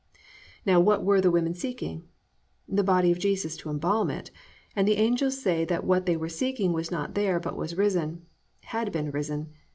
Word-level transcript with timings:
"+ 0.35 0.65
Now 0.65 0.79
what 0.79 1.03
were 1.03 1.21
the 1.21 1.29
women 1.29 1.53
seeking? 1.53 2.05
The 2.67 2.83
body 2.83 3.11
of 3.11 3.19
Jesus 3.19 3.55
to 3.57 3.69
embalm 3.69 4.09
it, 4.09 4.31
and 4.75 4.87
the 4.87 4.97
angels 4.97 5.39
say 5.39 5.63
that 5.65 5.83
what 5.85 6.07
they 6.07 6.17
were 6.17 6.27
seeking 6.27 6.73
was 6.73 6.89
not 6.89 7.13
there 7.13 7.39
but 7.39 7.55
was 7.55 7.77
risen, 7.77 8.25
had 8.61 8.91
been 8.91 9.11
raised. 9.11 9.43